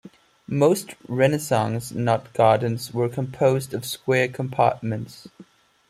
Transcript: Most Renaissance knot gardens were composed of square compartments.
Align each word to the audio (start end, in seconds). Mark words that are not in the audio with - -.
Most 0.47 0.95
Renaissance 1.07 1.91
knot 1.91 2.33
gardens 2.33 2.91
were 2.91 3.07
composed 3.07 3.71
of 3.75 3.85
square 3.85 4.27
compartments. 4.27 5.27